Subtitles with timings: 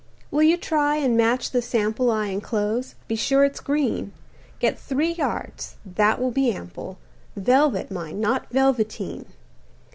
[0.31, 4.13] "Will you try and match the sample I enclose be sure it's green.
[4.57, 6.97] Get three yards that will be ample.
[7.35, 9.27] Velvet, mind, not velveteen.